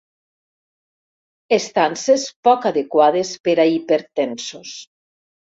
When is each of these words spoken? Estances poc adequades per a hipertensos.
Estances 1.57 2.25
poc 2.49 2.65
adequades 2.71 3.35
per 3.49 3.59
a 3.65 3.67
hipertensos. 3.75 4.77